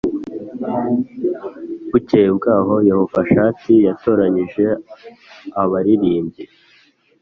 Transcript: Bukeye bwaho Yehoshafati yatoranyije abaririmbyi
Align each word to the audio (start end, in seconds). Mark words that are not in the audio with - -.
Bukeye 1.91 2.29
bwaho 2.37 2.73
Yehoshafati 2.87 3.73
yatoranyije 3.87 4.65
abaririmbyi 5.61 6.43